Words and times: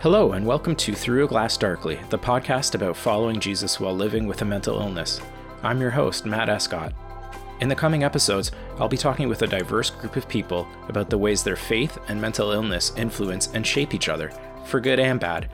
Hello, 0.00 0.32
and 0.32 0.46
welcome 0.46 0.74
to 0.76 0.94
Through 0.94 1.26
a 1.26 1.28
Glass 1.28 1.58
Darkly, 1.58 2.00
the 2.08 2.18
podcast 2.18 2.74
about 2.74 2.96
following 2.96 3.40
Jesus 3.40 3.78
while 3.78 3.94
living 3.94 4.26
with 4.26 4.40
a 4.40 4.46
mental 4.46 4.80
illness. 4.80 5.20
I'm 5.62 5.82
your 5.82 5.90
host, 5.90 6.24
Matt 6.24 6.48
Escott. 6.48 6.94
In 7.60 7.68
the 7.68 7.74
coming 7.74 8.04
episodes, 8.04 8.52
I'll 8.78 8.88
be 8.88 8.96
talking 8.96 9.28
with 9.28 9.42
a 9.42 9.46
diverse 9.46 9.90
group 9.90 10.16
of 10.16 10.26
people 10.26 10.66
about 10.88 11.10
the 11.10 11.18
ways 11.18 11.44
their 11.44 11.56
faith 11.56 11.98
and 12.08 12.18
mental 12.18 12.50
illness 12.50 12.94
influence 12.96 13.50
and 13.52 13.66
shape 13.66 13.92
each 13.92 14.08
other, 14.08 14.32
for 14.64 14.80
good 14.80 14.98
and 14.98 15.20
bad, 15.20 15.50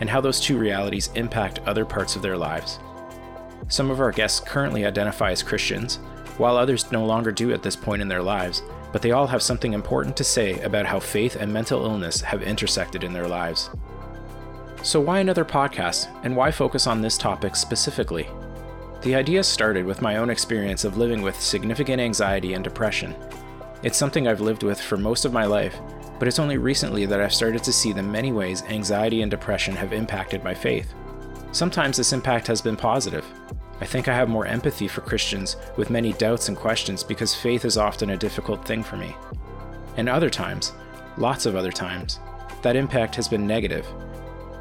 and 0.00 0.08
how 0.08 0.22
those 0.22 0.40
two 0.40 0.56
realities 0.56 1.10
impact 1.16 1.60
other 1.66 1.84
parts 1.84 2.16
of 2.16 2.22
their 2.22 2.38
lives. 2.38 2.78
Some 3.68 3.90
of 3.90 4.00
our 4.00 4.10
guests 4.10 4.40
currently 4.40 4.86
identify 4.86 5.32
as 5.32 5.42
Christians, 5.42 5.98
while 6.40 6.56
others 6.56 6.90
no 6.90 7.04
longer 7.04 7.30
do 7.30 7.52
at 7.52 7.62
this 7.62 7.76
point 7.76 8.00
in 8.00 8.08
their 8.08 8.22
lives, 8.22 8.62
but 8.92 9.02
they 9.02 9.12
all 9.12 9.26
have 9.26 9.42
something 9.42 9.74
important 9.74 10.16
to 10.16 10.24
say 10.24 10.58
about 10.62 10.86
how 10.86 10.98
faith 10.98 11.36
and 11.36 11.52
mental 11.52 11.84
illness 11.84 12.22
have 12.22 12.42
intersected 12.42 13.04
in 13.04 13.12
their 13.12 13.28
lives. 13.28 13.68
So, 14.82 14.98
why 14.98 15.18
another 15.20 15.44
podcast, 15.44 16.08
and 16.24 16.34
why 16.34 16.50
focus 16.50 16.86
on 16.86 17.02
this 17.02 17.18
topic 17.18 17.54
specifically? 17.54 18.26
The 19.02 19.14
idea 19.14 19.44
started 19.44 19.84
with 19.84 20.00
my 20.00 20.16
own 20.16 20.30
experience 20.30 20.84
of 20.84 20.96
living 20.96 21.20
with 21.20 21.38
significant 21.38 22.00
anxiety 22.00 22.54
and 22.54 22.64
depression. 22.64 23.14
It's 23.82 23.98
something 23.98 24.26
I've 24.26 24.40
lived 24.40 24.62
with 24.62 24.80
for 24.80 24.96
most 24.96 25.26
of 25.26 25.34
my 25.34 25.44
life, 25.44 25.78
but 26.18 26.26
it's 26.26 26.38
only 26.38 26.56
recently 26.56 27.04
that 27.04 27.20
I've 27.20 27.34
started 27.34 27.62
to 27.64 27.72
see 27.72 27.92
the 27.92 28.02
many 28.02 28.32
ways 28.32 28.62
anxiety 28.62 29.20
and 29.20 29.30
depression 29.30 29.76
have 29.76 29.92
impacted 29.92 30.42
my 30.42 30.54
faith. 30.54 30.94
Sometimes 31.52 31.98
this 31.98 32.14
impact 32.14 32.46
has 32.46 32.62
been 32.62 32.76
positive. 32.76 33.26
I 33.80 33.86
think 33.86 34.08
I 34.08 34.14
have 34.14 34.28
more 34.28 34.46
empathy 34.46 34.88
for 34.88 35.00
Christians 35.00 35.56
with 35.76 35.90
many 35.90 36.12
doubts 36.12 36.48
and 36.48 36.56
questions 36.56 37.02
because 37.02 37.34
faith 37.34 37.64
is 37.64 37.78
often 37.78 38.10
a 38.10 38.16
difficult 38.16 38.66
thing 38.66 38.82
for 38.82 38.96
me. 38.96 39.14
And 39.96 40.08
other 40.08 40.30
times, 40.30 40.72
lots 41.16 41.46
of 41.46 41.56
other 41.56 41.72
times, 41.72 42.20
that 42.62 42.76
impact 42.76 43.14
has 43.16 43.28
been 43.28 43.46
negative 43.46 43.86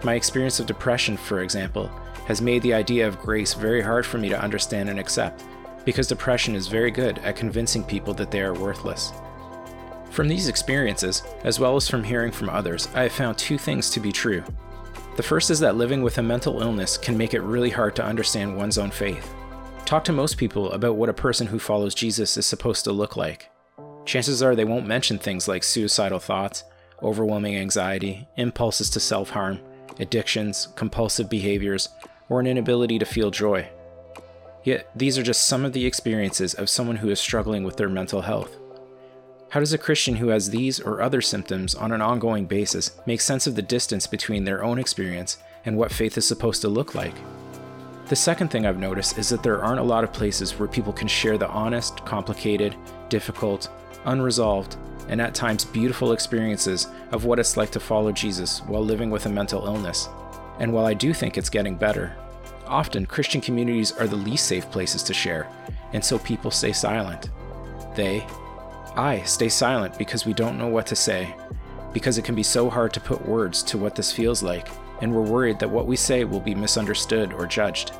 my 0.03 0.13
experience 0.13 0.59
of 0.59 0.65
depression, 0.65 1.17
for 1.17 1.41
example, 1.41 1.87
has 2.27 2.41
made 2.41 2.61
the 2.61 2.73
idea 2.73 3.07
of 3.07 3.19
grace 3.19 3.53
very 3.53 3.81
hard 3.81 4.05
for 4.05 4.17
me 4.17 4.29
to 4.29 4.41
understand 4.41 4.89
and 4.89 4.99
accept, 4.99 5.43
because 5.83 6.07
depression 6.07 6.55
is 6.55 6.67
very 6.67 6.91
good 6.91 7.19
at 7.19 7.35
convincing 7.35 7.83
people 7.83 8.13
that 8.13 8.31
they 8.31 8.41
are 8.41 8.53
worthless. 8.53 9.11
From 10.09 10.27
these 10.27 10.47
experiences, 10.47 11.23
as 11.43 11.59
well 11.59 11.75
as 11.75 11.89
from 11.89 12.03
hearing 12.03 12.31
from 12.31 12.49
others, 12.49 12.87
I 12.95 13.03
have 13.03 13.11
found 13.11 13.37
two 13.37 13.57
things 13.57 13.89
to 13.91 13.99
be 13.99 14.11
true. 14.11 14.43
The 15.19 15.23
first 15.23 15.51
is 15.51 15.59
that 15.59 15.75
living 15.75 16.01
with 16.01 16.17
a 16.17 16.23
mental 16.23 16.61
illness 16.61 16.97
can 16.97 17.17
make 17.17 17.33
it 17.33 17.41
really 17.41 17.71
hard 17.71 17.93
to 17.97 18.05
understand 18.05 18.55
one's 18.55 18.77
own 18.77 18.89
faith. 18.89 19.33
Talk 19.83 20.05
to 20.05 20.13
most 20.13 20.37
people 20.37 20.71
about 20.71 20.95
what 20.95 21.09
a 21.09 21.13
person 21.13 21.45
who 21.45 21.59
follows 21.59 21.93
Jesus 21.93 22.37
is 22.37 22.45
supposed 22.45 22.85
to 22.85 22.93
look 22.93 23.17
like. 23.17 23.49
Chances 24.05 24.41
are 24.41 24.55
they 24.55 24.63
won't 24.63 24.87
mention 24.87 25.19
things 25.19 25.45
like 25.45 25.65
suicidal 25.65 26.19
thoughts, 26.19 26.63
overwhelming 27.03 27.57
anxiety, 27.57 28.29
impulses 28.37 28.89
to 28.91 29.01
self 29.01 29.31
harm, 29.31 29.59
addictions, 29.99 30.69
compulsive 30.77 31.29
behaviors, 31.29 31.89
or 32.29 32.39
an 32.39 32.47
inability 32.47 32.97
to 32.97 33.05
feel 33.05 33.29
joy. 33.29 33.67
Yet, 34.63 34.89
these 34.95 35.17
are 35.17 35.23
just 35.23 35.47
some 35.47 35.65
of 35.65 35.73
the 35.73 35.85
experiences 35.85 36.53
of 36.53 36.69
someone 36.69 36.95
who 36.95 37.09
is 37.09 37.19
struggling 37.19 37.65
with 37.65 37.75
their 37.75 37.89
mental 37.89 38.21
health. 38.21 38.55
How 39.49 39.59
does 39.59 39.73
a 39.73 39.79
Christian 39.79 40.17
who 40.17 40.27
has 40.27 40.51
these 40.51 40.79
or 40.79 41.01
other 41.01 41.21
symptoms 41.21 41.73
on 41.73 41.91
an 41.91 42.03
ongoing 42.03 42.45
basis 42.45 42.91
make 43.07 43.19
sense 43.19 43.47
of 43.47 43.55
the 43.55 43.63
distance 43.63 44.05
between 44.05 44.43
their 44.43 44.63
own 44.63 44.77
experience 44.77 45.39
and 45.65 45.75
what 45.75 45.91
faith 45.91 46.19
is 46.19 46.27
supposed 46.27 46.61
to 46.61 46.69
look 46.69 46.93
like? 46.93 47.15
The 48.09 48.15
second 48.15 48.49
thing 48.49 48.67
I've 48.67 48.77
noticed 48.77 49.17
is 49.17 49.29
that 49.29 49.41
there 49.41 49.63
aren't 49.63 49.79
a 49.79 49.83
lot 49.83 50.03
of 50.03 50.13
places 50.13 50.51
where 50.51 50.67
people 50.67 50.93
can 50.93 51.07
share 51.07 51.35
the 51.35 51.49
honest, 51.49 52.05
complicated, 52.05 52.75
difficult, 53.09 53.69
unresolved, 54.05 54.77
and 55.07 55.19
at 55.19 55.33
times 55.33 55.65
beautiful 55.65 56.11
experiences 56.11 56.87
of 57.11 57.25
what 57.25 57.39
it's 57.39 57.57
like 57.57 57.71
to 57.71 57.79
follow 57.79 58.11
Jesus 58.11 58.59
while 58.67 58.85
living 58.85 59.09
with 59.09 59.25
a 59.25 59.29
mental 59.29 59.65
illness. 59.65 60.09
And 60.59 60.71
while 60.71 60.85
I 60.85 60.93
do 60.93 61.11
think 61.11 61.39
it's 61.39 61.49
getting 61.49 61.73
better, 61.73 62.15
often 62.67 63.07
Christian 63.07 63.41
communities 63.41 63.93
are 63.93 64.07
the 64.07 64.15
least 64.15 64.45
safe 64.45 64.69
places 64.69 65.01
to 65.03 65.13
share, 65.15 65.47
and 65.93 66.05
so 66.05 66.19
people 66.19 66.51
stay 66.51 66.71
silent. 66.71 67.31
They, 67.95 68.23
I, 68.99 69.21
stay 69.23 69.47
silent 69.47 69.97
because 69.97 70.25
we 70.25 70.33
don't 70.33 70.57
know 70.57 70.67
what 70.67 70.85
to 70.87 70.95
say, 70.95 71.33
because 71.93 72.17
it 72.17 72.25
can 72.25 72.35
be 72.35 72.43
so 72.43 72.69
hard 72.69 72.91
to 72.93 72.99
put 72.99 73.25
words 73.25 73.63
to 73.63 73.77
what 73.77 73.95
this 73.95 74.11
feels 74.11 74.43
like, 74.43 74.67
and 75.01 75.15
we're 75.15 75.21
worried 75.21 75.57
that 75.59 75.69
what 75.69 75.87
we 75.87 75.95
say 75.95 76.25
will 76.25 76.41
be 76.41 76.53
misunderstood 76.53 77.31
or 77.31 77.45
judged. 77.45 77.93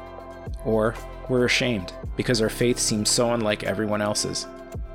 Or 0.65 0.95
we're 1.29 1.45
ashamed 1.45 1.93
because 2.17 2.41
our 2.41 2.49
faith 2.49 2.77
seems 2.77 3.09
so 3.09 3.33
unlike 3.33 3.63
everyone 3.63 4.01
else's. 4.01 4.45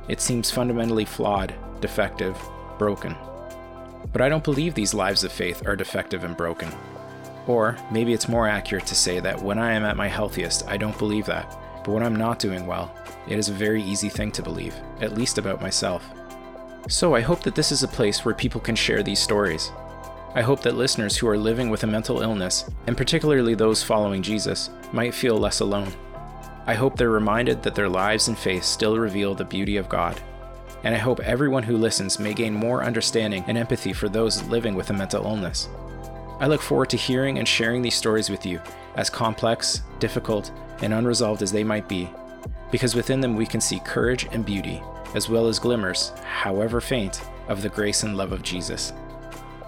It 0.06 0.20
seems 0.20 0.50
fundamentally 0.50 1.06
flawed 1.06 1.54
defective, 1.80 2.36
broken. 2.78 3.16
But 4.12 4.20
I 4.20 4.28
don't 4.28 4.44
believe 4.44 4.74
these 4.74 4.92
lives 4.92 5.24
of 5.24 5.32
faith 5.32 5.66
are 5.66 5.74
defective 5.74 6.24
and 6.24 6.36
broken. 6.36 6.70
Or 7.46 7.78
maybe 7.90 8.12
it's 8.12 8.28
more 8.28 8.46
accurate 8.46 8.84
to 8.88 8.94
say 8.94 9.20
that 9.20 9.42
when 9.42 9.58
I 9.58 9.72
am 9.72 9.84
at 9.84 9.96
my 9.96 10.08
healthiest, 10.08 10.68
I 10.68 10.76
don't 10.76 10.98
believe 10.98 11.24
that. 11.26 11.58
But 11.84 11.92
when 11.92 12.02
I'm 12.02 12.16
not 12.16 12.38
doing 12.38 12.66
well, 12.66 12.92
it 13.28 13.38
is 13.38 13.48
a 13.48 13.52
very 13.52 13.82
easy 13.82 14.08
thing 14.08 14.32
to 14.32 14.42
believe, 14.42 14.74
at 15.00 15.14
least 15.14 15.38
about 15.38 15.62
myself. 15.62 16.04
So 16.88 17.14
I 17.14 17.20
hope 17.20 17.42
that 17.42 17.54
this 17.54 17.70
is 17.70 17.82
a 17.82 17.88
place 17.88 18.24
where 18.24 18.34
people 18.34 18.60
can 18.60 18.74
share 18.74 19.02
these 19.02 19.20
stories. 19.20 19.70
I 20.34 20.42
hope 20.42 20.60
that 20.62 20.74
listeners 20.74 21.16
who 21.16 21.28
are 21.28 21.38
living 21.38 21.70
with 21.70 21.84
a 21.84 21.86
mental 21.86 22.22
illness, 22.22 22.68
and 22.86 22.96
particularly 22.96 23.54
those 23.54 23.82
following 23.82 24.22
Jesus, 24.22 24.70
might 24.92 25.14
feel 25.14 25.38
less 25.38 25.60
alone. 25.60 25.92
I 26.66 26.74
hope 26.74 26.96
they're 26.96 27.10
reminded 27.10 27.62
that 27.62 27.74
their 27.74 27.88
lives 27.88 28.28
and 28.28 28.36
faith 28.36 28.64
still 28.64 28.98
reveal 28.98 29.34
the 29.34 29.44
beauty 29.44 29.76
of 29.76 29.88
God 29.88 30.20
and 30.84 30.94
I 30.94 30.98
hope 30.98 31.20
everyone 31.20 31.62
who 31.62 31.78
listens 31.78 32.18
may 32.18 32.34
gain 32.34 32.52
more 32.52 32.84
understanding 32.84 33.42
and 33.48 33.56
empathy 33.56 33.92
for 33.92 34.08
those 34.08 34.42
living 34.44 34.74
with 34.74 34.90
a 34.90 34.92
mental 34.92 35.24
illness. 35.24 35.68
I 36.40 36.46
look 36.46 36.60
forward 36.60 36.90
to 36.90 36.98
hearing 36.98 37.38
and 37.38 37.48
sharing 37.48 37.80
these 37.80 37.94
stories 37.94 38.28
with 38.28 38.44
you, 38.44 38.60
as 38.96 39.08
complex, 39.08 39.80
difficult, 39.98 40.52
and 40.82 40.92
unresolved 40.92 41.42
as 41.42 41.52
they 41.52 41.64
might 41.64 41.88
be, 41.88 42.10
because 42.70 42.94
within 42.94 43.20
them 43.20 43.36
we 43.36 43.46
can 43.46 43.60
see 43.60 43.80
courage 43.80 44.26
and 44.32 44.44
beauty, 44.44 44.82
as 45.14 45.28
well 45.28 45.46
as 45.46 45.58
glimmers, 45.58 46.12
however 46.24 46.80
faint, 46.80 47.22
of 47.48 47.62
the 47.62 47.68
grace 47.68 48.02
and 48.02 48.16
love 48.16 48.32
of 48.32 48.42
Jesus. 48.42 48.92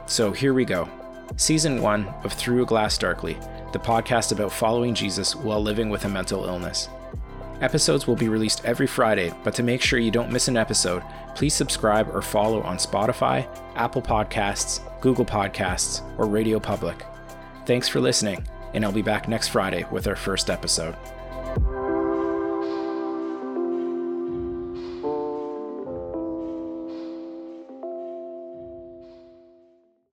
So 0.06 0.32
here 0.32 0.54
we 0.54 0.64
go. 0.64 0.88
Season 1.36 1.82
1 1.82 2.06
of 2.24 2.32
Through 2.32 2.62
a 2.62 2.66
Glass 2.66 2.96
Darkly, 2.96 3.36
the 3.72 3.78
podcast 3.78 4.32
about 4.32 4.52
following 4.52 4.94
Jesus 4.94 5.34
while 5.34 5.60
living 5.60 5.90
with 5.90 6.04
a 6.04 6.08
mental 6.08 6.44
illness. 6.44 6.88
Episodes 7.60 8.06
will 8.06 8.16
be 8.16 8.28
released 8.28 8.64
every 8.64 8.86
Friday, 8.86 9.32
but 9.42 9.54
to 9.54 9.62
make 9.62 9.80
sure 9.80 9.98
you 9.98 10.10
don't 10.10 10.30
miss 10.30 10.48
an 10.48 10.56
episode, 10.56 11.02
please 11.34 11.54
subscribe 11.54 12.08
or 12.14 12.20
follow 12.20 12.62
on 12.62 12.76
Spotify, 12.76 13.46
Apple 13.74 14.02
Podcasts, 14.02 14.80
Google 15.00 15.24
Podcasts, 15.24 16.02
or 16.18 16.26
Radio 16.26 16.60
Public. 16.60 17.04
Thanks 17.64 17.88
for 17.88 18.00
listening, 18.00 18.46
and 18.76 18.84
I'll 18.84 18.92
be 18.92 19.02
back 19.02 19.26
next 19.26 19.48
Friday 19.48 19.84
with 19.90 20.06
our 20.06 20.14
first 20.14 20.50
episode. 20.50 20.94